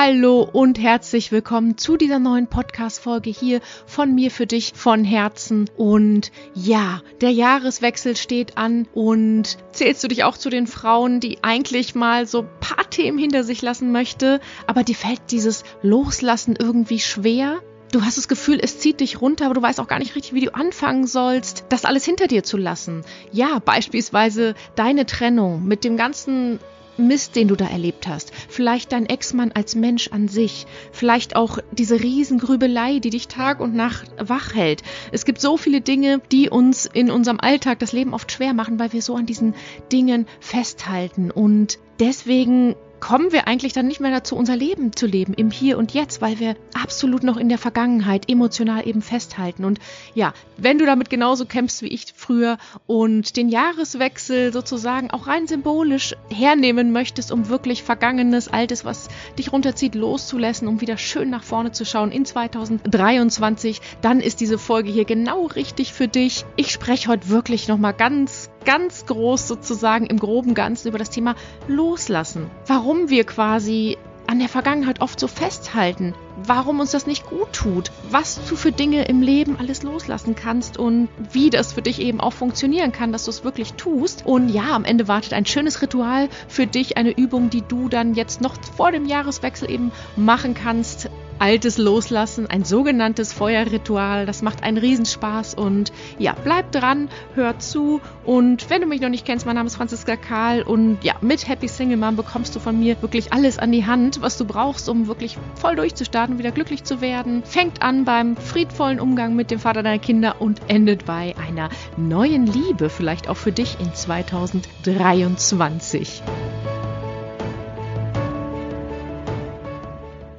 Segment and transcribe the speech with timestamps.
[0.00, 5.68] Hallo und herzlich willkommen zu dieser neuen Podcast-Folge hier von mir für dich von Herzen.
[5.76, 11.38] Und ja, der Jahreswechsel steht an und zählst du dich auch zu den Frauen, die
[11.42, 16.54] eigentlich mal so ein paar Themen hinter sich lassen möchte, aber die fällt dieses Loslassen
[16.56, 17.58] irgendwie schwer?
[17.90, 20.32] Du hast das Gefühl, es zieht dich runter, aber du weißt auch gar nicht richtig,
[20.32, 23.02] wie du anfangen sollst, das alles hinter dir zu lassen.
[23.32, 26.60] Ja, beispielsweise deine Trennung mit dem ganzen
[26.98, 28.32] Mist, den du da erlebt hast.
[28.48, 30.66] Vielleicht dein Ex-Mann als Mensch an sich.
[30.92, 34.82] Vielleicht auch diese Riesengrübelei, die dich Tag und Nacht wach hält.
[35.12, 38.78] Es gibt so viele Dinge, die uns in unserem Alltag das Leben oft schwer machen,
[38.78, 39.54] weil wir so an diesen
[39.92, 41.30] Dingen festhalten.
[41.30, 42.74] Und deswegen
[43.08, 46.20] kommen wir eigentlich dann nicht mehr dazu, unser Leben zu leben im Hier und Jetzt,
[46.20, 49.64] weil wir absolut noch in der Vergangenheit emotional eben festhalten.
[49.64, 49.78] Und
[50.12, 55.46] ja, wenn du damit genauso kämpfst wie ich früher und den Jahreswechsel sozusagen auch rein
[55.46, 61.44] symbolisch hernehmen möchtest, um wirklich Vergangenes, Altes, was dich runterzieht, loszulassen, um wieder schön nach
[61.44, 66.44] vorne zu schauen in 2023, dann ist diese Folge hier genau richtig für dich.
[66.56, 71.34] Ich spreche heute wirklich nochmal ganz, ganz groß sozusagen im groben Ganzen über das Thema
[71.66, 72.50] Loslassen.
[72.66, 73.96] Warum wir quasi
[74.28, 78.72] an der Vergangenheit oft so festhalten, warum uns das nicht gut tut, was du für
[78.72, 83.10] Dinge im Leben alles loslassen kannst und wie das für dich eben auch funktionieren kann,
[83.10, 84.26] dass du es wirklich tust.
[84.26, 88.14] Und ja, am Ende wartet ein schönes Ritual für dich, eine Übung, die du dann
[88.14, 94.26] jetzt noch vor dem Jahreswechsel eben machen kannst, Altes loslassen, ein sogenanntes Feuerritual.
[94.26, 99.08] Das macht einen Riesenspaß und ja, bleib dran, hör zu und wenn du mich noch
[99.08, 102.60] nicht kennst, mein Name ist Franziska Karl und ja, mit Happy Single Mom bekommst du
[102.60, 106.50] von mir wirklich alles an die Hand, was du brauchst, um wirklich voll durchzustarten wieder
[106.50, 107.42] glücklich zu werden.
[107.44, 112.46] Fängt an beim friedvollen Umgang mit dem Vater deiner Kinder und endet bei einer neuen
[112.46, 116.22] Liebe, vielleicht auch für dich in 2023.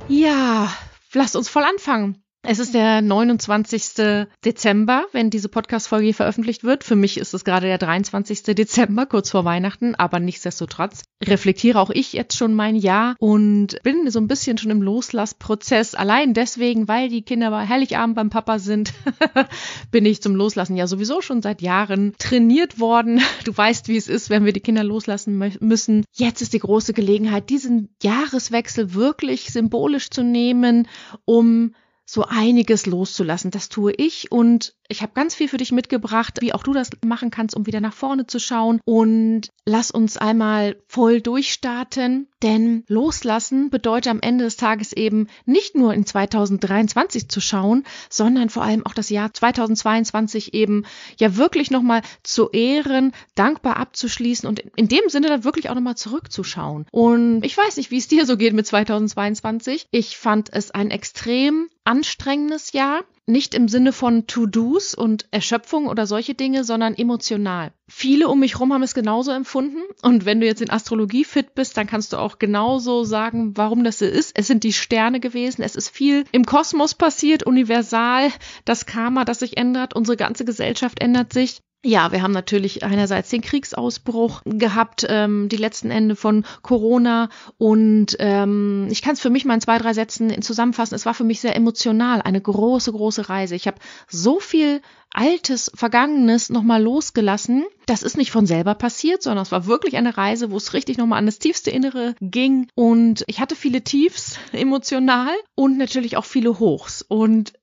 [0.08, 0.70] Ja,
[1.16, 2.24] lasst uns voll anfangen.
[2.52, 4.26] Es ist der 29.
[4.44, 6.84] Dezember, wenn diese Podcast-Folge veröffentlicht wird.
[6.84, 8.42] Für mich ist es gerade der 23.
[8.42, 14.10] Dezember, kurz vor Weihnachten, aber nichtsdestotrotz reflektiere auch ich jetzt schon mein Jahr und bin
[14.10, 15.94] so ein bisschen schon im Loslassprozess.
[15.94, 18.94] Allein deswegen, weil die Kinder bei Heiligabend beim Papa sind,
[19.92, 23.22] bin ich zum Loslassen ja sowieso schon seit Jahren trainiert worden.
[23.46, 26.04] Du weißt, wie es ist, wenn wir die Kinder loslassen müssen.
[26.14, 30.88] Jetzt ist die große Gelegenheit, diesen Jahreswechsel wirklich symbolisch zu nehmen,
[31.26, 31.76] um
[32.12, 33.52] so einiges loszulassen.
[33.52, 36.90] Das tue ich und ich habe ganz viel für dich mitgebracht, wie auch du das
[37.06, 38.82] machen kannst, um wieder nach vorne zu schauen.
[38.84, 45.76] Und lass uns einmal voll durchstarten, denn loslassen bedeutet am Ende des Tages eben nicht
[45.76, 50.86] nur in 2023 zu schauen, sondern vor allem auch das Jahr 2022 eben
[51.18, 55.98] ja wirklich nochmal zu ehren, dankbar abzuschließen und in dem Sinne dann wirklich auch nochmal
[55.98, 56.86] zurückzuschauen.
[56.92, 59.88] Und ich weiß nicht, wie es dir so geht mit 2022.
[59.92, 63.02] Ich fand es ein extrem anstrengendes Jahr.
[63.30, 67.72] Nicht im Sinne von To-Dos und Erschöpfung oder solche Dinge, sondern emotional.
[67.88, 69.84] Viele um mich herum haben es genauso empfunden.
[70.02, 73.84] Und wenn du jetzt in Astrologie fit bist, dann kannst du auch genauso sagen, warum
[73.84, 74.32] das so ist.
[74.36, 75.62] Es sind die Sterne gewesen.
[75.62, 78.32] Es ist viel im Kosmos passiert, universal.
[78.66, 79.96] Das Karma, das sich ändert.
[79.96, 81.62] Unsere ganze Gesellschaft ändert sich.
[81.82, 88.18] Ja, wir haben natürlich einerseits den Kriegsausbruch gehabt, ähm, die letzten Ende von Corona und
[88.20, 90.96] ähm, ich kann es für mich mal in zwei, drei Sätzen zusammenfassen.
[90.96, 93.56] Es war für mich sehr emotional, eine große, große Reise.
[93.56, 93.78] Ich habe
[94.10, 94.82] so viel
[95.14, 97.66] altes, vergangenes nochmal losgelassen.
[97.86, 100.98] Das ist nicht von selber passiert, sondern es war wirklich eine Reise, wo es richtig
[100.98, 106.26] nochmal an das tiefste Innere ging und ich hatte viele Tiefs emotional und natürlich auch
[106.26, 107.54] viele Hochs und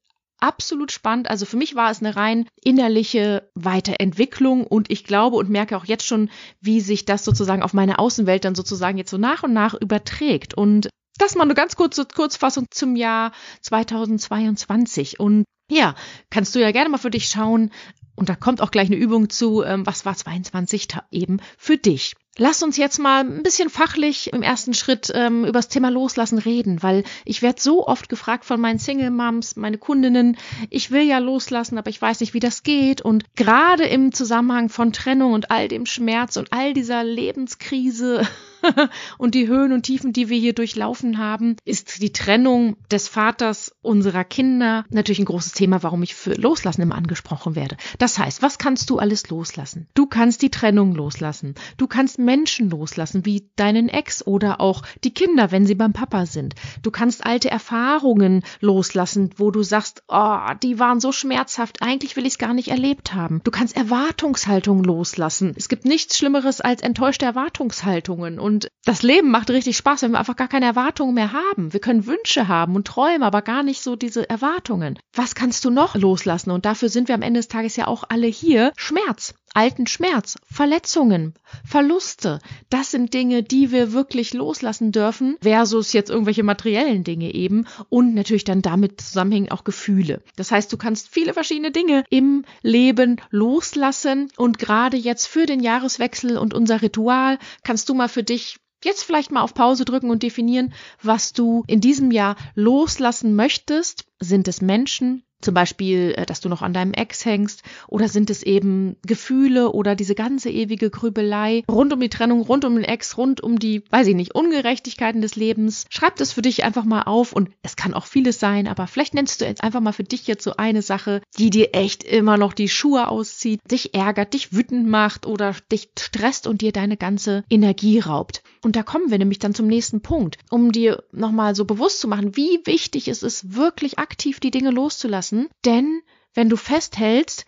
[0.46, 1.28] absolut spannend.
[1.28, 5.84] Also für mich war es eine rein innerliche Weiterentwicklung und ich glaube und merke auch
[5.84, 6.30] jetzt schon,
[6.60, 10.54] wie sich das sozusagen auf meine Außenwelt dann sozusagen jetzt so nach und nach überträgt.
[10.54, 15.18] Und das mal eine ganz kurze Kurzfassung zum Jahr 2022.
[15.18, 15.96] Und ja,
[16.30, 17.72] kannst du ja gerne mal für dich schauen.
[18.16, 22.14] Und da kommt auch gleich eine Übung zu, ähm, was war 22 eben für dich.
[22.38, 26.38] Lass uns jetzt mal ein bisschen fachlich im ersten Schritt ähm, über das Thema Loslassen
[26.38, 30.36] reden, weil ich werde so oft gefragt von meinen Single-Moms, meine Kundinnen,
[30.68, 33.00] ich will ja loslassen, aber ich weiß nicht, wie das geht.
[33.00, 38.28] Und gerade im Zusammenhang von Trennung und all dem Schmerz und all dieser Lebenskrise
[39.18, 43.74] und die Höhen und Tiefen, die wir hier durchlaufen haben, ist die Trennung des Vaters
[43.82, 47.76] unserer Kinder natürlich ein großes Thema, warum ich für Loslassen immer angesprochen werde.
[47.98, 49.88] Das heißt, was kannst du alles loslassen?
[49.94, 51.54] Du kannst die Trennung loslassen.
[51.76, 56.26] Du kannst Menschen loslassen, wie deinen Ex oder auch die Kinder, wenn sie beim Papa
[56.26, 56.54] sind.
[56.82, 62.26] Du kannst alte Erfahrungen loslassen, wo du sagst, oh, die waren so schmerzhaft, eigentlich will
[62.26, 63.40] ich es gar nicht erlebt haben.
[63.44, 65.54] Du kannst Erwartungshaltungen loslassen.
[65.56, 70.12] Es gibt nichts Schlimmeres als enttäuschte Erwartungshaltungen und Und das Leben macht richtig Spaß, wenn
[70.12, 71.74] wir einfach gar keine Erwartungen mehr haben.
[71.74, 74.98] Wir können Wünsche haben und Träume, aber gar nicht so diese Erwartungen.
[75.14, 76.50] Was kannst du noch loslassen?
[76.50, 78.72] Und dafür sind wir am Ende des Tages ja auch alle hier.
[78.78, 82.40] Schmerz alten Schmerz, Verletzungen, Verluste.
[82.68, 88.14] Das sind Dinge, die wir wirklich loslassen dürfen, versus jetzt irgendwelche materiellen Dinge eben und
[88.14, 90.22] natürlich dann damit zusammenhängen auch Gefühle.
[90.36, 95.60] Das heißt, du kannst viele verschiedene Dinge im Leben loslassen und gerade jetzt für den
[95.60, 100.10] Jahreswechsel und unser Ritual kannst du mal für dich jetzt vielleicht mal auf Pause drücken
[100.10, 104.04] und definieren, was du in diesem Jahr loslassen möchtest.
[104.20, 105.25] Sind es Menschen?
[105.42, 109.70] Zum Beispiel, äh, dass du noch an deinem Ex hängst oder sind es eben Gefühle
[109.72, 113.58] oder diese ganze ewige Grübelei rund um die Trennung, rund um den Ex, rund um
[113.58, 115.84] die, weiß ich nicht, Ungerechtigkeiten des Lebens.
[115.90, 119.14] Schreib das für dich einfach mal auf und es kann auch vieles sein, aber vielleicht
[119.14, 122.38] nennst du jetzt einfach mal für dich jetzt so eine Sache, die dir echt immer
[122.38, 126.96] noch die Schuhe auszieht, dich ärgert, dich wütend macht oder dich stresst und dir deine
[126.96, 128.42] ganze Energie raubt.
[128.62, 132.08] Und da kommen wir nämlich dann zum nächsten Punkt, um dir nochmal so bewusst zu
[132.08, 135.25] machen, wie wichtig es ist, wirklich aktiv die Dinge loszulassen.
[135.64, 136.02] Denn
[136.34, 137.46] wenn du festhältst,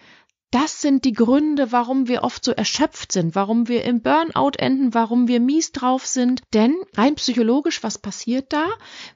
[0.51, 4.95] das sind die Gründe, warum wir oft so erschöpft sind, warum wir im Burnout enden,
[4.95, 6.43] warum wir mies drauf sind.
[6.55, 8.67] Denn rein psychologisch, was passiert da?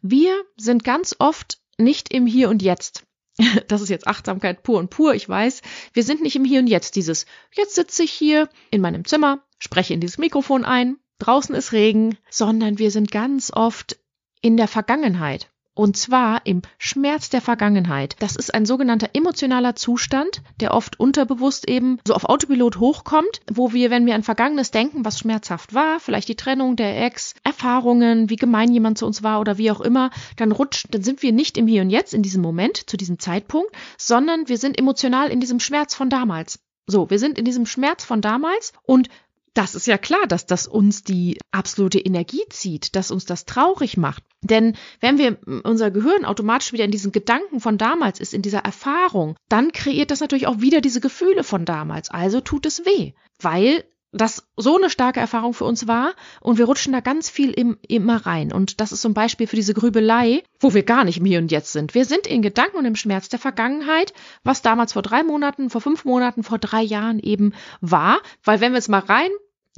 [0.03, 3.05] Wir sind ganz oft nicht im Hier und Jetzt.
[3.69, 5.63] Das ist jetzt Achtsamkeit pur und pur, ich weiß.
[5.95, 6.97] Wir sind nicht im Hier und Jetzt.
[6.97, 7.25] Dieses,
[7.55, 12.19] jetzt sitze ich hier in meinem Zimmer, spreche in dieses Mikrofon ein, draußen ist Regen,
[12.29, 13.99] sondern wir sind ganz oft
[14.43, 15.52] in der Vergangenheit.
[15.75, 18.17] Und zwar im Schmerz der Vergangenheit.
[18.19, 23.73] Das ist ein sogenannter emotionaler Zustand, der oft unterbewusst eben so auf Autopilot hochkommt, wo
[23.73, 28.29] wir, wenn wir an Vergangenes denken, was schmerzhaft war, vielleicht die Trennung der Ex, Erfahrungen,
[28.29, 31.33] wie gemein jemand zu uns war oder wie auch immer, dann rutscht, dann sind wir
[31.33, 35.31] nicht im Hier und Jetzt in diesem Moment, zu diesem Zeitpunkt, sondern wir sind emotional
[35.31, 36.59] in diesem Schmerz von damals.
[36.87, 39.09] So, wir sind in diesem Schmerz von damals und
[39.55, 43.97] das ist ja klar, dass das uns die absolute Energie zieht, dass uns das traurig
[43.97, 44.23] macht.
[44.41, 48.61] Denn wenn wir unser Gehirn automatisch wieder in diesen Gedanken von damals ist, in dieser
[48.61, 52.11] Erfahrung, dann kreiert das natürlich auch wieder diese Gefühle von damals.
[52.11, 56.67] Also tut es weh, weil das so eine starke Erfahrung für uns war und wir
[56.67, 58.53] rutschen da ganz viel im, immer rein.
[58.53, 61.51] Und das ist zum Beispiel für diese Grübelei, wo wir gar nicht im Hier und
[61.51, 61.95] Jetzt sind.
[61.95, 64.13] Wir sind in Gedanken und im Schmerz der Vergangenheit,
[64.45, 68.21] was damals vor drei Monaten, vor fünf Monaten, vor drei Jahren eben war.
[68.45, 69.31] Weil wenn wir jetzt mal rein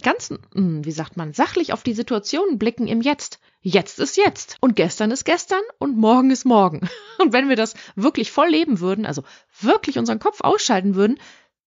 [0.03, 3.39] ganz, hm, wie sagt man, sachlich auf die Situation blicken im Jetzt.
[3.61, 4.57] Jetzt ist jetzt.
[4.61, 6.89] Und gestern ist gestern und morgen ist morgen.
[7.19, 9.23] Und wenn wir das wirklich voll leben würden, also
[9.61, 11.19] wirklich unseren Kopf ausschalten würden,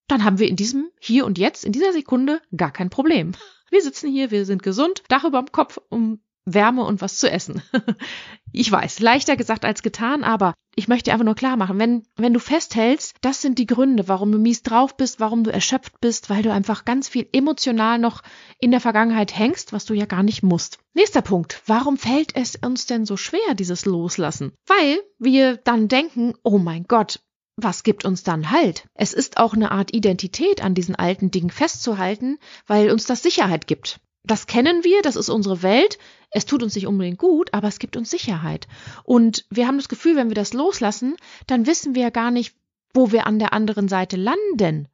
[0.07, 3.33] dann haben wir in diesem Hier und Jetzt, in dieser Sekunde gar kein Problem.
[3.69, 7.29] Wir sitzen hier, wir sind gesund, Dach über dem Kopf, um Wärme und was zu
[7.29, 7.61] essen.
[8.53, 12.33] ich weiß, leichter gesagt als getan, aber ich möchte einfach nur klar machen, wenn, wenn
[12.33, 16.29] du festhältst, das sind die Gründe, warum du mies drauf bist, warum du erschöpft bist,
[16.29, 18.21] weil du einfach ganz viel emotional noch
[18.59, 20.79] in der Vergangenheit hängst, was du ja gar nicht musst.
[20.93, 21.61] Nächster Punkt.
[21.65, 24.53] Warum fällt es uns denn so schwer, dieses Loslassen?
[24.67, 27.19] Weil wir dann denken, oh mein Gott,
[27.57, 28.87] was gibt uns dann Halt?
[28.93, 32.37] Es ist auch eine Art Identität an diesen alten Dingen festzuhalten,
[32.67, 33.99] weil uns das Sicherheit gibt.
[34.23, 35.97] Das kennen wir, das ist unsere Welt.
[36.29, 38.67] Es tut uns nicht unbedingt gut, aber es gibt uns Sicherheit.
[39.03, 41.15] Und wir haben das Gefühl, wenn wir das loslassen,
[41.47, 42.55] dann wissen wir ja gar nicht,
[42.93, 44.87] wo wir an der anderen Seite landen.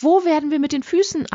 [0.00, 1.26] Wo werden wir mit den Füßen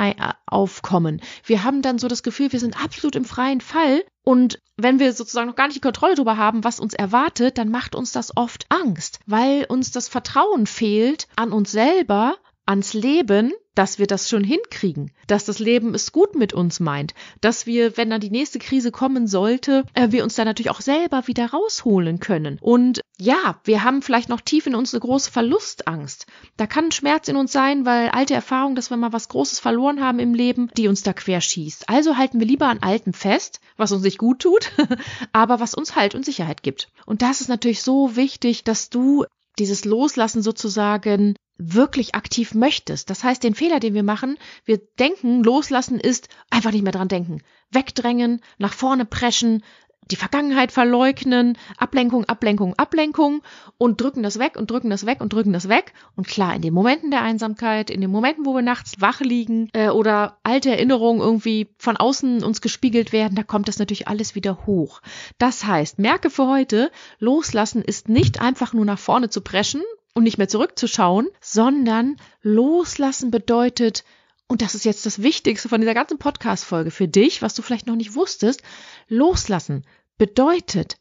[0.46, 1.22] aufkommen?
[1.46, 4.03] Wir haben dann so das Gefühl, wir sind absolut im freien Fall.
[4.24, 7.70] Und wenn wir sozusagen noch gar nicht die Kontrolle darüber haben, was uns erwartet, dann
[7.70, 13.53] macht uns das oft Angst, weil uns das Vertrauen fehlt an uns selber, ans Leben
[13.75, 17.98] dass wir das schon hinkriegen, dass das Leben es gut mit uns meint, dass wir,
[17.98, 21.48] wenn dann die nächste Krise kommen sollte, äh, wir uns da natürlich auch selber wieder
[21.48, 22.60] rausholen können.
[22.62, 26.27] Und ja, wir haben vielleicht noch tief in uns eine große Verlustangst.
[26.58, 30.01] Da kann Schmerz in uns sein, weil alte Erfahrung, dass wir mal was Großes verloren
[30.01, 31.89] haben im Leben, die uns da querschießt.
[31.89, 34.72] Also halten wir lieber an Alten fest, was uns nicht gut tut,
[35.32, 36.89] aber was uns Halt und Sicherheit gibt.
[37.05, 39.25] Und das ist natürlich so wichtig, dass du
[39.60, 43.10] dieses Loslassen sozusagen wirklich aktiv möchtest.
[43.10, 47.07] Das heißt, den Fehler, den wir machen, wir denken, loslassen ist einfach nicht mehr dran
[47.07, 47.41] denken.
[47.72, 49.63] Wegdrängen, nach vorne preschen,
[50.12, 53.41] die Vergangenheit verleugnen, Ablenkung, Ablenkung, Ablenkung
[53.77, 55.93] und drücken das weg und drücken das weg und drücken das weg.
[56.15, 59.69] Und klar, in den Momenten der Einsamkeit, in den Momenten, wo wir nachts wach liegen
[59.74, 64.36] äh, oder alte Erinnerungen irgendwie von außen uns gespiegelt werden, da kommt das natürlich alles
[64.36, 65.01] wieder hoch.
[65.38, 69.81] Das heißt, merke für heute, loslassen ist nicht einfach nur nach vorne zu preschen
[70.13, 74.03] und nicht mehr zurückzuschauen, sondern loslassen bedeutet,
[74.48, 77.88] und das ist jetzt das Wichtigste von dieser ganzen Podcast-Folge für dich, was du vielleicht
[77.88, 78.62] noch nicht wusstest,
[79.08, 79.86] loslassen
[80.17, 80.98] bedeutet,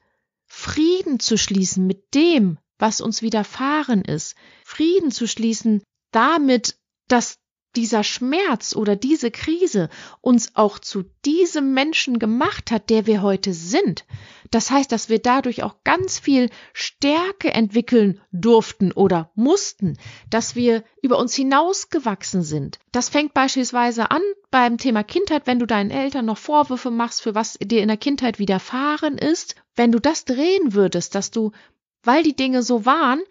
[0.47, 6.77] Frieden zu schließen mit dem, was uns widerfahren ist, Frieden zu schließen damit,
[7.09, 7.39] dass
[7.77, 9.89] dieser Schmerz oder diese Krise
[10.21, 14.05] uns auch zu diesem Menschen gemacht hat, der wir heute sind.
[14.51, 19.97] Das heißt, dass wir dadurch auch ganz viel Stärke entwickeln durften oder mussten,
[20.29, 22.79] dass wir über uns hinausgewachsen sind.
[22.93, 27.35] Das fängt beispielsweise an beim Thema Kindheit, wenn du deinen Eltern noch Vorwürfe machst, für
[27.35, 29.57] was dir in der Kindheit widerfahren ist.
[29.75, 31.53] Wenn du das drehen würdest, dass du,
[32.03, 33.23] weil die Dinge so waren,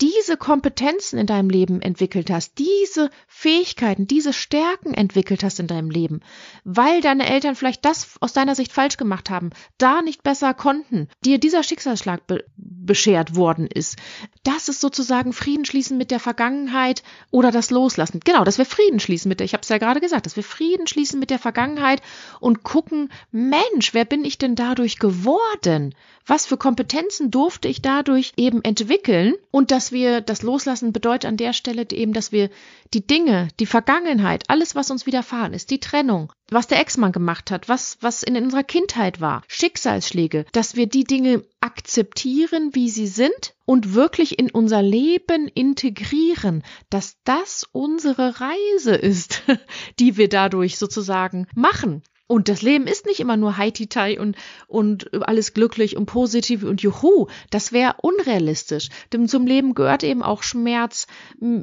[0.00, 5.90] diese Kompetenzen in deinem Leben entwickelt hast, diese Fähigkeiten, diese Stärken entwickelt hast in deinem
[5.90, 6.20] Leben,
[6.64, 11.08] weil deine Eltern vielleicht das aus deiner Sicht falsch gemacht haben, da nicht besser konnten,
[11.24, 13.96] dir dieser Schicksalsschlag be beschert worden ist.
[14.42, 18.20] Das ist sozusagen Frieden schließen mit der Vergangenheit oder das Loslassen.
[18.24, 20.42] Genau, dass wir Frieden schließen mit der, ich habe es ja gerade gesagt, dass wir
[20.42, 22.00] Frieden schließen mit der Vergangenheit
[22.40, 25.94] und gucken, Mensch, wer bin ich denn dadurch geworden?
[26.26, 31.52] Was für Kompetenzen durfte ich dadurch eben entwickeln und wir das Loslassen bedeutet an der
[31.52, 32.50] Stelle eben, dass wir
[32.92, 37.50] die Dinge, die Vergangenheit, alles, was uns widerfahren ist, die Trennung, was der Ex-Mann gemacht
[37.50, 43.06] hat, was, was in unserer Kindheit war, Schicksalsschläge, dass wir die Dinge akzeptieren, wie sie
[43.06, 49.42] sind und wirklich in unser Leben integrieren, dass das unsere Reise ist,
[49.98, 52.02] die wir dadurch sozusagen machen.
[52.30, 54.36] Und das Leben ist nicht immer nur Haititai und,
[54.68, 57.26] und alles glücklich und positiv und juhu.
[57.50, 58.88] Das wäre unrealistisch.
[59.12, 61.08] Denn zum Leben gehört eben auch Schmerz,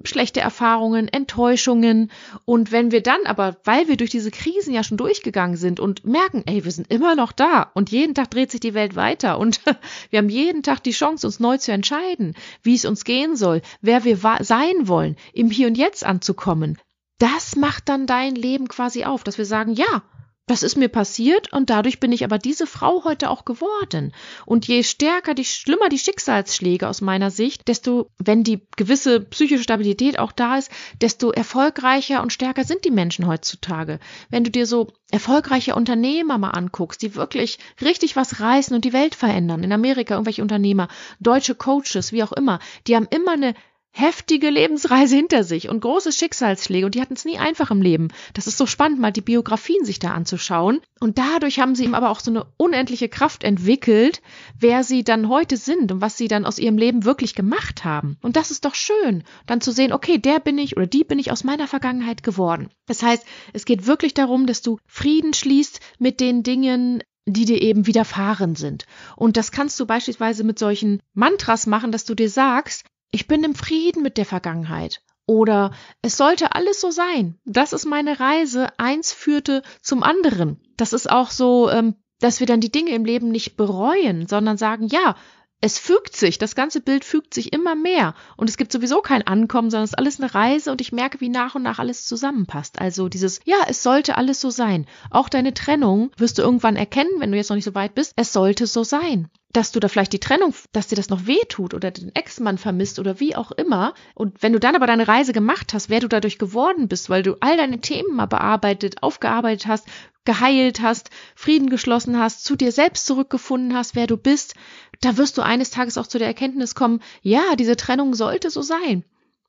[0.03, 2.11] schlechte Erfahrungen, Enttäuschungen.
[2.43, 6.05] Und wenn wir dann aber, weil wir durch diese Krisen ja schon durchgegangen sind und
[6.05, 9.39] merken, ey, wir sind immer noch da und jeden Tag dreht sich die Welt weiter
[9.39, 9.61] und
[10.09, 13.61] wir haben jeden Tag die Chance, uns neu zu entscheiden, wie es uns gehen soll,
[13.79, 16.77] wer wir sein wollen, im Hier und Jetzt anzukommen.
[17.19, 20.03] Das macht dann dein Leben quasi auf, dass wir sagen, ja,
[20.47, 24.13] das ist mir passiert und dadurch bin ich aber diese Frau heute auch geworden.
[24.45, 29.63] Und je stärker, die schlimmer die Schicksalsschläge aus meiner Sicht, desto, wenn die gewisse psychische
[29.63, 33.99] Stabilität auch da ist, desto erfolgreicher und stärker sind die Menschen heutzutage.
[34.29, 38.93] Wenn du dir so erfolgreiche Unternehmer mal anguckst, die wirklich richtig was reißen und die
[38.93, 40.87] Welt verändern, in Amerika irgendwelche Unternehmer,
[41.19, 43.53] deutsche Coaches, wie auch immer, die haben immer eine
[43.97, 48.09] heftige Lebensreise hinter sich und große Schicksalsschläge und die hatten es nie einfach im Leben.
[48.33, 50.81] Das ist so spannend, mal die Biografien sich da anzuschauen.
[50.99, 54.21] Und dadurch haben sie ihm aber auch so eine unendliche Kraft entwickelt,
[54.59, 58.17] wer sie dann heute sind und was sie dann aus ihrem Leben wirklich gemacht haben.
[58.21, 61.17] Und das ist doch schön, dann zu sehen, okay, der bin ich oder die bin
[61.17, 62.69] ich aus meiner Vergangenheit geworden.
[62.85, 67.61] Das heißt, es geht wirklich darum, dass du Frieden schließt mit den Dingen, die dir
[67.61, 68.85] eben widerfahren sind.
[69.15, 73.43] Und das kannst du beispielsweise mit solchen Mantras machen, dass du dir sagst, ich bin
[73.43, 75.01] im Frieden mit der Vergangenheit.
[75.25, 75.71] Oder
[76.01, 77.37] es sollte alles so sein.
[77.45, 78.67] Das ist meine Reise.
[78.79, 80.61] Eins führte zum anderen.
[80.77, 84.57] Das ist auch so, ähm, dass wir dann die Dinge im Leben nicht bereuen, sondern
[84.57, 85.15] sagen, ja,
[85.59, 89.25] es fügt sich, das ganze Bild fügt sich immer mehr und es gibt sowieso kein
[89.25, 92.05] Ankommen, sondern es ist alles eine Reise und ich merke, wie nach und nach alles
[92.05, 92.79] zusammenpasst.
[92.79, 94.85] Also dieses, ja, es sollte alles so sein.
[95.09, 98.13] Auch deine Trennung wirst du irgendwann erkennen, wenn du jetzt noch nicht so weit bist,
[98.15, 101.43] es sollte so sein dass du da vielleicht die Trennung, dass dir das noch weh
[101.47, 103.93] tut oder den Ex-Mann vermisst oder wie auch immer.
[104.13, 107.23] Und wenn du dann aber deine Reise gemacht hast, wer du dadurch geworden bist, weil
[107.23, 109.87] du all deine Themen mal bearbeitet, aufgearbeitet hast,
[110.25, 114.55] geheilt hast, Frieden geschlossen hast, zu dir selbst zurückgefunden hast, wer du bist,
[114.99, 118.61] da wirst du eines Tages auch zu der Erkenntnis kommen, ja, diese Trennung sollte so
[118.61, 119.05] sein.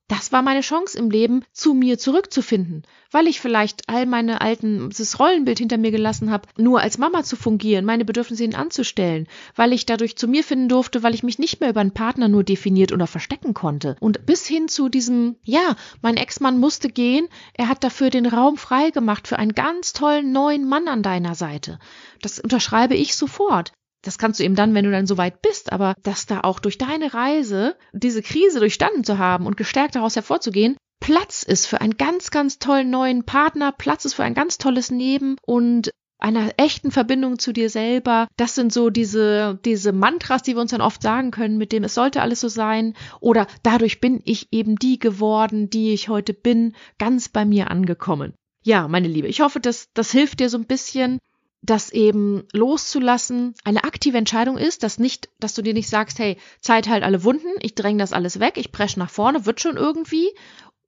[0.08, 4.88] Das war meine Chance im Leben, zu mir zurückzufinden, weil ich vielleicht all meine alten,
[4.88, 9.26] das Rollenbild hinter mir gelassen habe, nur als Mama zu fungieren, meine Bedürfnisse hin anzustellen,
[9.54, 12.28] weil ich dadurch zu mir finden durfte, weil ich mich nicht mehr über einen Partner
[12.28, 13.96] nur definiert oder verstecken konnte.
[14.00, 18.56] Und bis hin zu diesem, ja, mein Ex-Mann musste gehen, er hat dafür den Raum
[18.56, 21.78] frei gemacht für einen ganz tollen neuen Mann an deiner Seite.
[22.22, 23.72] Das unterschreibe ich sofort.
[24.02, 26.60] Das kannst du eben dann, wenn du dann so weit bist, aber dass da auch
[26.60, 31.80] durch deine Reise diese Krise durchstanden zu haben und gestärkt daraus hervorzugehen, Platz ist für
[31.80, 36.50] einen ganz, ganz tollen neuen Partner, Platz ist für ein ganz tolles Leben und einer
[36.56, 38.26] echten Verbindung zu dir selber.
[38.36, 41.84] Das sind so diese, diese Mantras, die wir uns dann oft sagen können, mit dem
[41.84, 46.34] es sollte alles so sein oder dadurch bin ich eben die geworden, die ich heute
[46.34, 48.34] bin, ganz bei mir angekommen.
[48.64, 51.20] Ja, meine Liebe, ich hoffe, dass das hilft dir so ein bisschen,
[51.62, 56.36] dass eben loszulassen eine aktive Entscheidung ist, dass nicht, dass du dir nicht sagst, hey,
[56.60, 59.76] Zeit halt alle Wunden, ich dränge das alles weg, ich presche nach vorne, wird schon
[59.76, 60.30] irgendwie.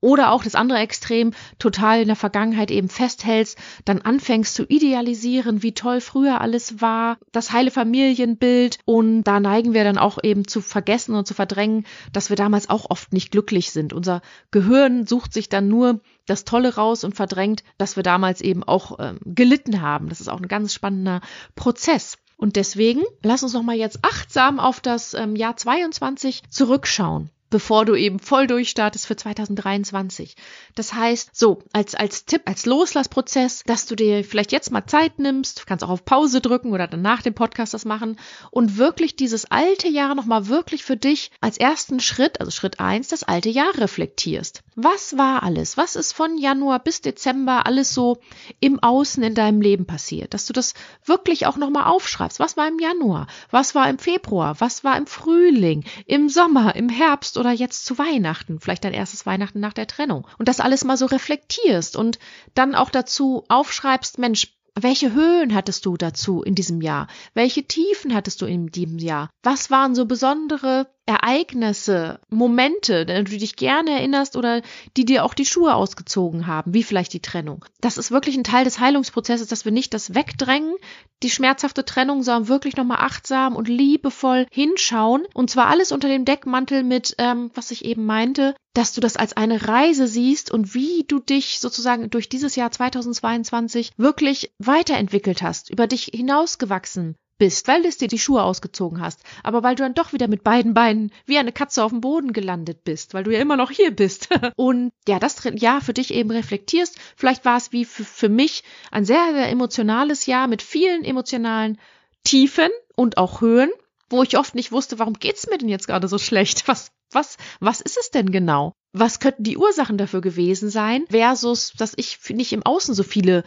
[0.03, 5.63] Oder auch das andere Extrem, total in der Vergangenheit eben festhältst, dann anfängst zu idealisieren,
[5.63, 10.49] wie toll früher alles war, das heile Familienbild und da neigen wir dann auch eben
[10.49, 11.85] zu vergessen und zu verdrängen,
[12.15, 13.93] dass wir damals auch oft nicht glücklich sind.
[13.93, 16.01] Unser Gehirn sucht sich dann nur
[16.31, 20.09] das Tolle raus und verdrängt, dass wir damals eben auch ähm, gelitten haben.
[20.09, 21.21] Das ist auch ein ganz spannender
[21.57, 22.17] Prozess.
[22.37, 27.31] Und deswegen lass uns noch mal jetzt achtsam auf das ähm, Jahr 22 zurückschauen.
[27.51, 30.37] Bevor du eben voll durchstartest für 2023.
[30.75, 35.19] Das heißt, so, als, als Tipp, als Loslassprozess, dass du dir vielleicht jetzt mal Zeit
[35.19, 38.19] nimmst, kannst auch auf Pause drücken oder dann nach dem Podcast das machen
[38.51, 43.09] und wirklich dieses alte Jahr nochmal wirklich für dich als ersten Schritt, also Schritt eins,
[43.09, 44.63] das alte Jahr reflektierst.
[44.77, 45.77] Was war alles?
[45.77, 48.19] Was ist von Januar bis Dezember alles so
[48.61, 50.33] im Außen in deinem Leben passiert?
[50.33, 52.39] Dass du das wirklich auch nochmal aufschreibst.
[52.39, 53.27] Was war im Januar?
[53.51, 54.57] Was war im Februar?
[54.61, 55.85] Was war im Frühling?
[56.07, 56.77] Im Sommer?
[56.77, 57.37] Im Herbst?
[57.41, 60.27] Oder jetzt zu Weihnachten, vielleicht dein erstes Weihnachten nach der Trennung.
[60.39, 62.19] Und das alles mal so reflektierst und
[62.55, 67.09] dann auch dazu aufschreibst, Mensch, welche Höhen hattest du dazu in diesem Jahr?
[67.35, 69.31] Welche Tiefen hattest du in diesem Jahr?
[69.43, 74.63] Was waren so besondere Ereignisse, Momente, an die du dich gerne erinnerst oder
[74.97, 77.65] die dir auch die Schuhe ausgezogen haben, wie vielleicht die Trennung.
[77.81, 80.75] Das ist wirklich ein Teil des Heilungsprozesses, dass wir nicht das wegdrängen,
[81.23, 85.27] die schmerzhafte Trennung, sondern wirklich nochmal achtsam und liebevoll hinschauen.
[85.35, 89.17] Und zwar alles unter dem Deckmantel mit, ähm, was ich eben meinte, dass du das
[89.17, 95.43] als eine Reise siehst und wie du dich sozusagen durch dieses Jahr 2022 wirklich weiterentwickelt
[95.43, 99.83] hast, über dich hinausgewachsen bist, weil es dir die Schuhe ausgezogen hast, aber weil du
[99.83, 103.25] dann doch wieder mit beiden Beinen wie eine Katze auf dem Boden gelandet bist, weil
[103.25, 104.29] du ja immer noch hier bist.
[104.57, 106.99] Und ja, das Jahr für dich eben reflektierst.
[107.17, 111.79] Vielleicht war es wie für, für mich ein sehr, sehr emotionales Jahr mit vielen emotionalen
[112.25, 113.71] Tiefen und auch Höhen,
[114.11, 116.69] wo ich oft nicht wusste, warum geht's mir denn jetzt gerade so schlecht?
[116.69, 118.73] Was, was, was ist es denn genau?
[118.93, 121.07] Was könnten die Ursachen dafür gewesen sein?
[121.11, 123.43] Versus, dass ich nicht im Außen so viele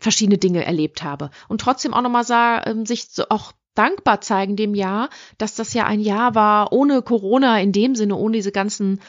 [0.00, 1.30] verschiedene Dinge erlebt habe.
[1.46, 5.72] Und trotzdem auch nochmal sah, ähm, sich so auch dankbar zeigen dem Jahr, dass das
[5.74, 9.00] ja ein Jahr war ohne Corona in dem Sinne, ohne diese ganzen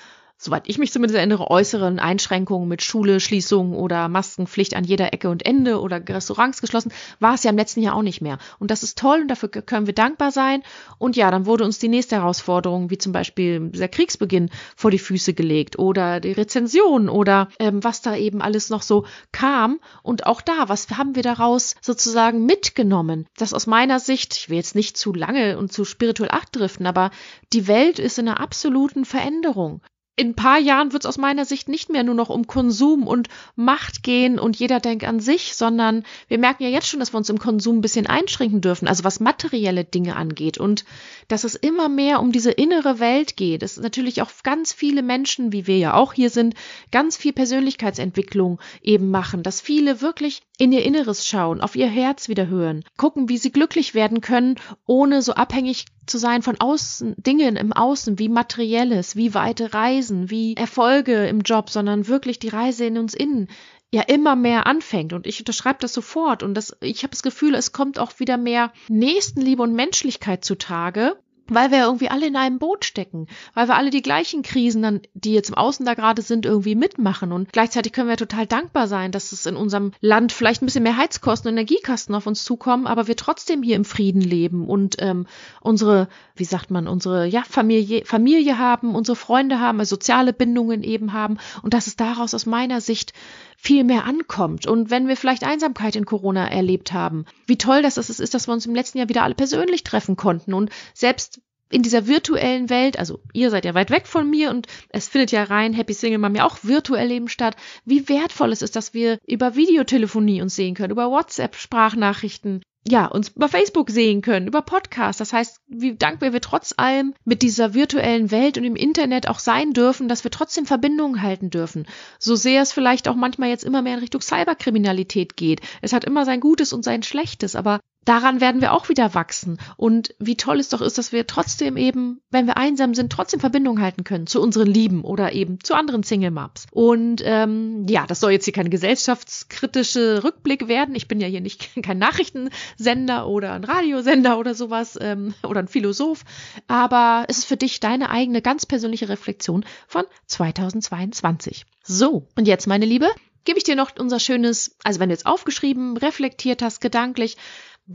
[0.41, 5.29] soweit ich mich zumindest erinnere, äußeren Einschränkungen mit Schule, Schließung oder Maskenpflicht an jeder Ecke
[5.29, 8.39] und Ende oder Restaurants geschlossen, war es ja im letzten Jahr auch nicht mehr.
[8.57, 10.63] Und das ist toll und dafür können wir dankbar sein.
[10.97, 14.99] Und ja, dann wurde uns die nächste Herausforderung, wie zum Beispiel der Kriegsbeginn, vor die
[14.99, 19.79] Füße gelegt oder die Rezension oder ähm, was da eben alles noch so kam.
[20.01, 23.27] Und auch da, was haben wir daraus sozusagen mitgenommen?
[23.37, 27.11] Das aus meiner Sicht, ich will jetzt nicht zu lange und zu spirituell abdriften, aber
[27.53, 29.81] die Welt ist in einer absoluten Veränderung
[30.17, 33.07] in ein paar Jahren wird es aus meiner Sicht nicht mehr nur noch um Konsum
[33.07, 37.13] und Macht gehen und jeder denkt an sich, sondern wir merken ja jetzt schon, dass
[37.13, 40.83] wir uns im Konsum ein bisschen einschränken dürfen, also was materielle Dinge angeht und
[41.29, 43.63] dass es immer mehr um diese innere Welt geht.
[43.63, 46.55] Es ist natürlich auch ganz viele Menschen, wie wir ja auch hier sind,
[46.91, 52.27] ganz viel Persönlichkeitsentwicklung eben machen, dass viele wirklich in ihr Inneres schauen, auf ihr Herz
[52.27, 57.15] wieder hören, gucken, wie sie glücklich werden können, ohne so abhängig zu sein von außen,
[57.17, 62.49] Dingen im Außen, wie materielles, wie weite Reisen, wie Erfolge im Job, sondern wirklich die
[62.49, 63.47] Reise in uns innen
[63.93, 65.13] ja immer mehr anfängt.
[65.13, 66.43] Und ich unterschreibe das sofort.
[66.43, 71.17] Und das ich habe das Gefühl, es kommt auch wieder mehr Nächstenliebe und Menschlichkeit zutage
[71.47, 75.01] weil wir irgendwie alle in einem Boot stecken, weil wir alle die gleichen Krisen dann,
[75.13, 77.31] die jetzt im Außen da gerade sind, irgendwie mitmachen.
[77.31, 80.83] Und gleichzeitig können wir total dankbar sein, dass es in unserem Land vielleicht ein bisschen
[80.83, 84.95] mehr Heizkosten und Energiekosten auf uns zukommen, aber wir trotzdem hier im Frieden leben und
[84.99, 85.27] ähm,
[85.59, 90.83] unsere, wie sagt man, unsere ja Familie, Familie haben, unsere Freunde haben, also soziale Bindungen
[90.83, 91.37] eben haben.
[91.61, 93.13] Und dass es daraus aus meiner Sicht
[93.61, 94.65] viel mehr ankommt.
[94.65, 98.53] Und wenn wir vielleicht Einsamkeit in Corona erlebt haben, wie toll das ist, dass wir
[98.53, 100.55] uns im letzten Jahr wieder alle persönlich treffen konnten.
[100.55, 104.65] Und selbst in dieser virtuellen Welt, also ihr seid ja weit weg von mir und
[104.89, 108.63] es findet ja rein Happy Single Mom ja auch virtuell Leben statt, wie wertvoll es
[108.63, 113.89] ist, dass wir über Videotelefonie uns sehen können, über WhatsApp Sprachnachrichten, ja, uns über Facebook
[113.91, 115.19] sehen können, über Podcasts.
[115.19, 119.39] Das heißt, wie dankbar wir trotz allem mit dieser virtuellen Welt und im Internet auch
[119.39, 121.85] sein dürfen, dass wir trotzdem Verbindungen halten dürfen.
[122.17, 125.61] So sehr es vielleicht auch manchmal jetzt immer mehr in Richtung Cyberkriminalität geht.
[125.81, 129.59] Es hat immer sein Gutes und sein Schlechtes, aber daran werden wir auch wieder wachsen.
[129.77, 133.39] Und wie toll es doch ist, dass wir trotzdem eben, wenn wir einsam sind, trotzdem
[133.39, 136.65] Verbindung halten können zu unseren Lieben oder eben zu anderen Single Maps.
[136.71, 140.95] Und ähm, ja, das soll jetzt hier kein gesellschaftskritische Rückblick werden.
[140.95, 145.67] Ich bin ja hier nicht kein Nachrichtensender oder ein Radiosender oder sowas ähm, oder ein
[145.67, 146.23] Philosoph.
[146.67, 151.65] Aber es ist für dich deine eigene ganz persönliche Reflexion von 2022.
[151.83, 153.09] So, und jetzt, meine Liebe,
[153.43, 157.37] gebe ich dir noch unser schönes, also wenn du jetzt aufgeschrieben, reflektiert hast, gedanklich,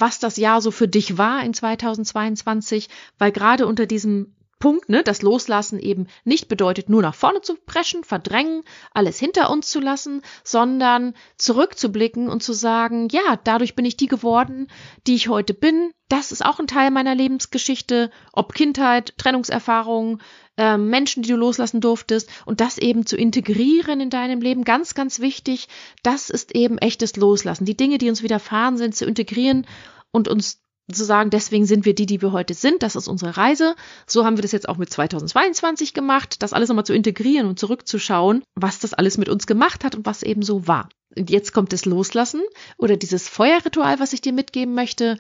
[0.01, 4.35] was das Jahr so für dich war in 2022, weil gerade unter diesem
[4.67, 9.49] Punkt, ne, das Loslassen eben nicht bedeutet, nur nach vorne zu preschen, verdrängen, alles hinter
[9.49, 14.67] uns zu lassen, sondern zurückzublicken und zu sagen, ja, dadurch bin ich die geworden,
[15.07, 15.93] die ich heute bin.
[16.09, 20.21] Das ist auch ein Teil meiner Lebensgeschichte, ob Kindheit, Trennungserfahrungen,
[20.57, 24.95] äh, Menschen, die du loslassen durftest und das eben zu integrieren in deinem Leben, ganz,
[24.95, 25.69] ganz wichtig.
[26.03, 27.67] Das ist eben echtes Loslassen.
[27.67, 29.65] Die Dinge, die uns widerfahren sind, zu integrieren
[30.11, 33.37] und uns zu sagen, deswegen sind wir die, die wir heute sind, das ist unsere
[33.37, 33.75] Reise.
[34.07, 37.59] So haben wir das jetzt auch mit 2022 gemacht, das alles nochmal zu integrieren und
[37.59, 40.89] zurückzuschauen, was das alles mit uns gemacht hat und was eben so war.
[41.17, 42.43] Und jetzt kommt das Loslassen
[42.77, 45.19] oder dieses Feuerritual, was ich dir mitgeben möchte.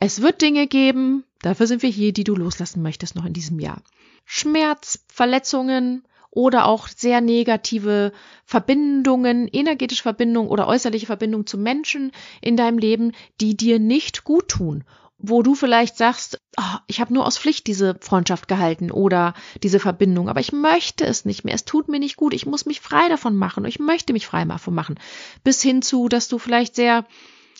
[0.00, 3.60] Es wird Dinge geben, dafür sind wir hier, die du loslassen möchtest noch in diesem
[3.60, 3.82] Jahr.
[4.24, 8.12] Schmerz, Verletzungen, oder auch sehr negative
[8.44, 14.48] Verbindungen, energetische Verbindungen oder äußerliche Verbindungen zu Menschen in deinem Leben, die dir nicht gut
[14.48, 14.84] tun.
[15.18, 19.78] Wo du vielleicht sagst, oh, ich habe nur aus Pflicht diese Freundschaft gehalten oder diese
[19.78, 22.80] Verbindung, aber ich möchte es nicht mehr, es tut mir nicht gut, ich muss mich
[22.80, 24.98] frei davon machen, ich möchte mich frei davon machen,
[25.44, 27.06] bis hin zu, dass du vielleicht sehr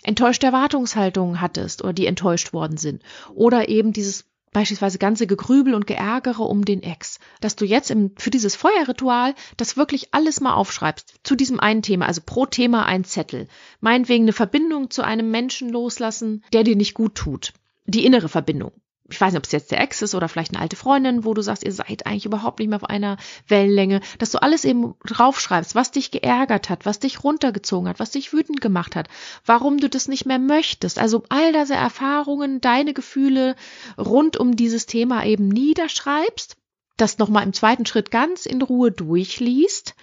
[0.02, 3.02] enttäuschte Erwartungshaltungen hattest oder die enttäuscht worden sind.
[3.34, 8.12] Oder eben dieses beispielsweise ganze Gegrübel und Geärgere um den Ex, dass du jetzt im,
[8.16, 12.86] für dieses Feuerritual das wirklich alles mal aufschreibst zu diesem einen Thema, also pro Thema
[12.86, 13.48] ein Zettel.
[13.80, 17.52] Meinetwegen eine Verbindung zu einem Menschen loslassen, der dir nicht gut tut.
[17.86, 18.72] Die innere Verbindung
[19.12, 21.34] ich weiß nicht, ob es jetzt der Ex ist oder vielleicht eine alte Freundin, wo
[21.34, 24.94] du sagst, ihr seid eigentlich überhaupt nicht mehr auf einer Wellenlänge, dass du alles eben
[25.06, 29.08] draufschreibst, was dich geärgert hat, was dich runtergezogen hat, was dich wütend gemacht hat,
[29.44, 30.98] warum du das nicht mehr möchtest.
[30.98, 33.54] Also all diese Erfahrungen, deine Gefühle
[33.98, 36.56] rund um dieses Thema eben niederschreibst,
[36.96, 39.94] das nochmal im zweiten Schritt ganz in Ruhe durchliest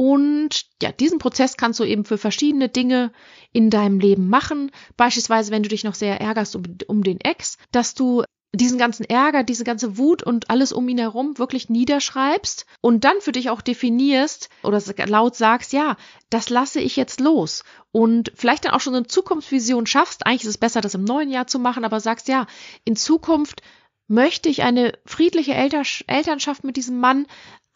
[0.00, 3.12] und ja, diesen Prozess kannst du eben für verschiedene Dinge
[3.52, 4.70] in deinem Leben machen.
[4.96, 9.04] Beispielsweise, wenn du dich noch sehr ärgerst um, um den Ex, dass du diesen ganzen
[9.04, 13.48] Ärger, diese ganze Wut und alles um ihn herum wirklich niederschreibst und dann für dich
[13.48, 15.96] auch definierst oder laut sagst, ja,
[16.30, 20.26] das lasse ich jetzt los und vielleicht dann auch schon so eine Zukunftsvision schaffst.
[20.26, 22.46] Eigentlich ist es besser, das im neuen Jahr zu machen, aber sagst, ja,
[22.84, 23.62] in Zukunft
[24.08, 27.26] möchte ich eine friedliche Elternschaft mit diesem Mann,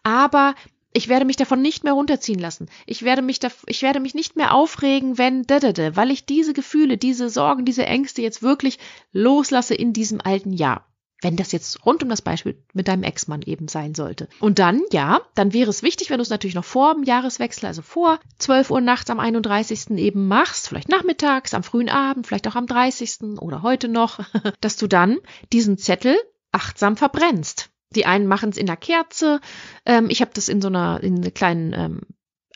[0.02, 0.54] aber
[0.94, 2.68] ich werde mich davon nicht mehr runterziehen lassen.
[2.86, 6.10] Ich werde mich da, ich werde mich nicht mehr aufregen, wenn da, da, da, weil
[6.10, 8.78] ich diese Gefühle, diese Sorgen, diese Ängste jetzt wirklich
[9.12, 10.86] loslasse in diesem alten Jahr.
[11.20, 14.28] Wenn das jetzt rund um das Beispiel mit deinem Ex-Mann eben sein sollte.
[14.40, 17.66] Und dann, ja, dann wäre es wichtig, wenn du es natürlich noch vor dem Jahreswechsel,
[17.66, 19.90] also vor 12 Uhr nachts am 31.
[19.92, 23.38] eben machst, vielleicht nachmittags, am frühen Abend, vielleicht auch am 30.
[23.40, 24.20] oder heute noch,
[24.60, 25.18] dass du dann
[25.52, 26.16] diesen Zettel
[26.52, 27.70] achtsam verbrennst.
[27.94, 29.40] Die einen machen es in der Kerze.
[29.86, 32.00] Ähm, ich habe das in so einer, in einer kleinen, ähm,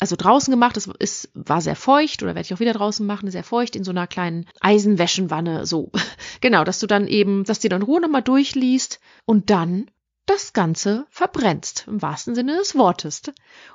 [0.00, 0.76] also draußen gemacht.
[0.76, 3.84] Es ist, war sehr feucht oder werde ich auch wieder draußen machen, sehr feucht in
[3.84, 5.66] so einer kleinen Eisenwäschenwanne.
[5.66, 5.90] So,
[6.40, 9.90] genau, dass du dann eben, dass du dann Ruhe nochmal durchliest und dann
[10.28, 13.22] das Ganze verbrennst, im wahrsten Sinne des Wortes,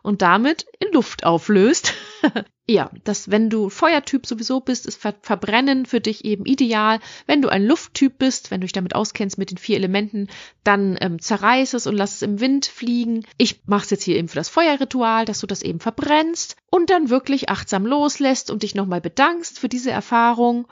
[0.03, 1.93] und damit in Luft auflöst.
[2.67, 6.99] ja, dass wenn du Feuertyp sowieso bist, ist Ver Verbrennen für dich eben ideal.
[7.25, 10.27] Wenn du ein Lufttyp bist, wenn du dich damit auskennst mit den vier Elementen,
[10.63, 13.25] dann ähm, zerreiß es und lass es im Wind fliegen.
[13.37, 16.91] Ich mache es jetzt hier eben für das Feuerritual, dass du das eben verbrennst und
[16.91, 20.67] dann wirklich achtsam loslässt und dich nochmal bedankst für diese Erfahrung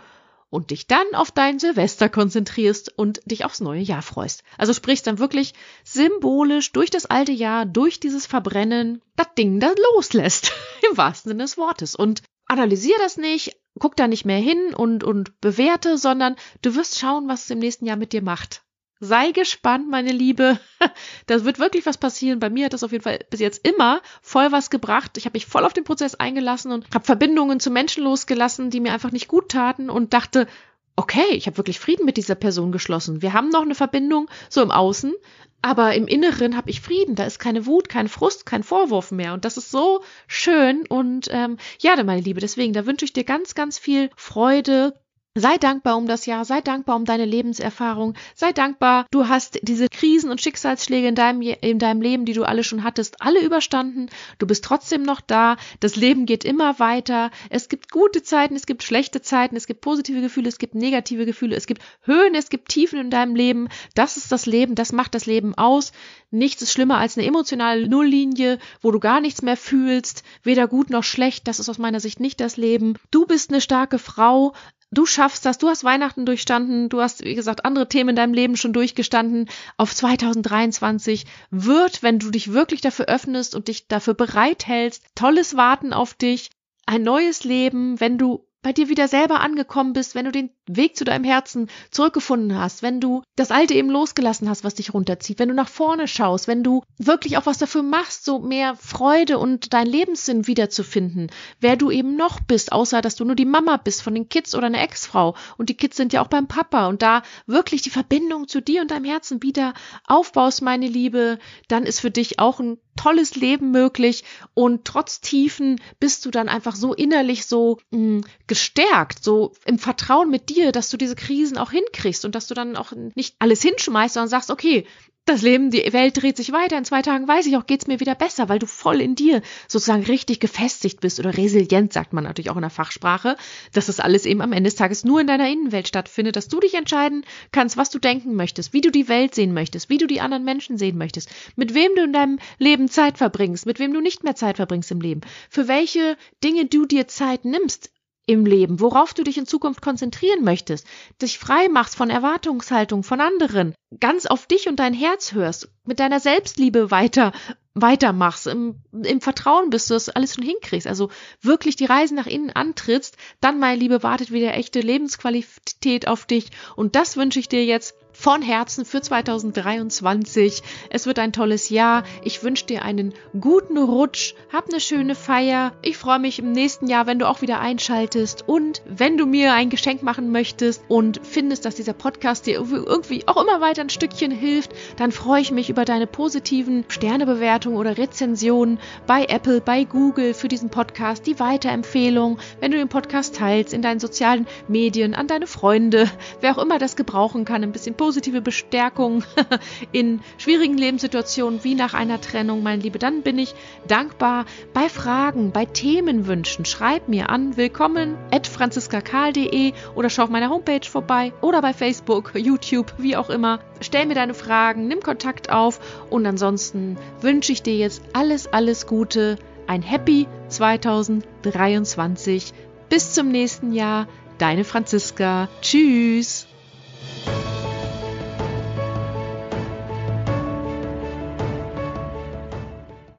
[0.52, 4.44] und dich dann auf dein Silvester konzentrierst und dich aufs neue Jahr freust.
[4.58, 9.74] Also sprichst dann wirklich symbolisch durch das alte Jahr, durch dieses Verbrennen, das Ding da
[9.96, 10.52] loslässt,
[10.92, 11.96] im wahrsten Sinne des Wortes.
[11.96, 17.00] Und analysier das nicht, guck da nicht mehr hin und, und bewerte, sondern du wirst
[17.00, 18.62] schauen, was es im nächsten Jahr mit dir macht.
[19.04, 20.60] Sei gespannt, meine Liebe.
[21.26, 22.40] Da wird wirklich was passieren.
[22.40, 25.18] Bei mir hat das auf jeden Fall bis jetzt immer voll was gebracht.
[25.18, 28.80] Ich habe mich voll auf den Prozess eingelassen und habe Verbindungen zu Menschen losgelassen, die
[28.80, 30.48] mir einfach nicht gut taten und dachte,
[30.96, 33.22] okay, ich habe wirklich Frieden mit dieser Person geschlossen.
[33.22, 35.14] Wir haben noch eine Verbindung so im Außen,
[35.62, 37.16] aber im Inneren habe ich Frieden.
[37.16, 39.34] Da ist keine Wut, kein Frust, kein Vorwurf mehr.
[39.34, 40.86] Und das ist so schön.
[40.88, 44.94] Und ähm, ja, meine Liebe, deswegen, da wünsche ich dir ganz, ganz viel Freude,
[45.34, 49.88] Sei dankbar um das Jahr, sei dankbar um deine Lebenserfahrung, sei dankbar, du hast diese
[49.88, 54.10] Krisen und Schicksalsschläge in deinem, in deinem Leben, die du alle schon hattest, alle überstanden.
[54.40, 55.56] Du bist trotzdem noch da.
[55.80, 57.32] Das Leben geht immer weiter.
[57.50, 61.26] Es gibt gute Zeiten, es gibt schlechte Zeiten, es gibt positive Gefühle, es gibt negative
[61.26, 63.70] Gefühle, es gibt Höhen, es gibt Tiefen in deinem Leben.
[63.96, 65.94] Das ist das Leben, das macht das Leben aus.
[66.30, 70.90] Nichts ist schlimmer als eine emotionale Nulllinie, wo du gar nichts mehr fühlst, weder gut
[70.90, 71.48] noch schlecht.
[71.48, 72.96] Das ist aus meiner Sicht nicht das Leben.
[73.12, 74.54] Du bist eine starke Frau,
[74.92, 78.34] du schaffst das, du hast Weihnachten durchstanden, du hast, wie gesagt, andere Themen in deinem
[78.34, 79.50] Leben schon durchgestanden.
[79.78, 85.94] Auf 2023 wird, wenn du dich wirklich dafür öffnest und dich dafür bereithältst, tolles Warten
[85.94, 86.52] auf dich,
[86.86, 90.96] ein neues Leben, wenn du bei dir wieder selber angekommen bist, wenn du den Weg
[90.96, 95.40] zu deinem Herzen zurückgefunden hast, wenn du das Alte eben losgelassen hast, was dich runterzieht,
[95.40, 99.38] wenn du nach vorne schaust, wenn du wirklich auch was dafür machst, so mehr Freude
[99.38, 103.78] und deinen Lebenssinn wiederzufinden, wer du eben noch bist, außer dass du nur die Mama
[103.78, 105.36] bist von den Kids oder eine Ex-Frau.
[105.58, 106.88] Und die Kids sind ja auch beim Papa.
[106.88, 109.74] Und da wirklich die Verbindung zu dir und deinem Herzen wieder
[110.08, 114.24] aufbaust, meine Liebe, dann ist für dich auch ein tolles Leben möglich.
[114.54, 119.80] Und trotz Tiefen bist du dann einfach so innerlich so mh, mm, gestärkt, so im
[119.80, 122.94] Vertrauen mit dir dir, dass du diese Krisen auch hinkriegst und dass du dann auch
[123.16, 124.86] nicht alles hinschmeißt, sondern sagst, okay,
[125.26, 126.78] das Leben, die Welt dreht sich weiter.
[126.78, 129.42] In zwei Tagen weiß ich auch, geht's mir wieder besser, weil du voll in dir
[129.68, 133.38] sozusagen richtig gefestigt bist oder resilient, sagt man natürlich auch in der Fachsprache,
[133.72, 136.60] dass das alles eben am Ende des Tages nur in deiner Innenwelt stattfindet, dass du
[136.60, 140.08] dich entscheiden kannst, was du denken möchtest, wie du die Welt sehen möchtest, wie du
[140.08, 143.94] die anderen Menschen sehen möchtest, mit wem du in deinem Leben Zeit verbringst, mit wem
[143.94, 145.22] du nicht mehr Zeit verbringst im Leben,
[145.52, 147.92] für welche Dinge du dir Zeit nimmst
[148.32, 150.88] im Leben, worauf du dich in Zukunft konzentrieren möchtest,
[151.22, 156.00] dich frei machst von Erwartungshaltung von anderen, ganz auf dich und dein Herz hörst, mit
[156.00, 157.34] deiner Selbstliebe weiter
[157.74, 161.10] weitermachst, im, im Vertrauen bist du das alles schon hinkriegst, also
[161.42, 166.50] wirklich die Reise nach innen antrittst, dann, meine Liebe, wartet wieder echte Lebensqualität auf dich.
[166.76, 170.62] Und das wünsche ich dir jetzt von Herzen für 2023.
[170.92, 172.04] Es wird ein tolles Jahr.
[172.24, 174.36] Ich wünsche dir einen guten Rutsch.
[174.54, 175.74] Hab eine schöne Feier.
[175.82, 178.48] Ich freue mich im nächsten Jahr, wenn du auch wieder einschaltest.
[178.48, 183.28] Und wenn du mir ein Geschenk machen möchtest und findest, dass dieser Podcast dir irgendwie
[183.28, 187.98] auch immer weiter ein Stückchen hilft, dann freue ich mich über deine positiven Sternebewertungen oder
[187.98, 193.74] Rezensionen bei Apple, bei Google für diesen Podcast, die Weiterempfehlung, wenn du den Podcast teilst
[193.74, 196.08] in deinen sozialen Medien, an deine Freunde,
[196.40, 199.24] wer auch immer das gebrauchen kann, ein bisschen positive Bestärkung
[199.94, 203.56] in schwierigen Lebenssituationen wie nach einer Trennung, mein Liebe, dann bin ich
[203.88, 204.44] dankbar.
[204.74, 210.86] Bei Fragen, bei Themenwünschen, schreib mir an willkommen at franziskakarl.de oder schau auf meiner Homepage
[210.86, 213.62] vorbei oder bei Facebook, YouTube, wie auch immer.
[213.80, 218.88] Stell mir deine Fragen, nimm Kontakt auf und ansonsten wünsche ich dir jetzt alles, alles
[218.88, 222.52] Gute, ein Happy 2023.
[222.90, 225.48] Bis zum nächsten Jahr, deine Franziska.
[225.62, 226.48] Tschüss.